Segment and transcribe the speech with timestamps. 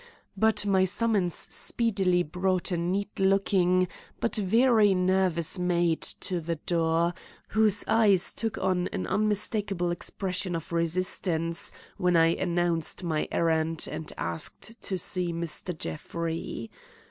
[0.35, 3.87] But my summons speedily brought a neat looking,
[4.19, 7.13] but very nervous maid to the door,
[7.49, 14.11] whose eyes took on an unmistakable expression of resistance when I announced my errand and
[14.17, 15.77] asked to see Mr.
[15.77, 16.71] Jeffrey.